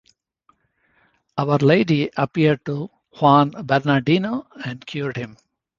[1.37, 5.37] Our Lady appeared to Juan Bernardino and cured him.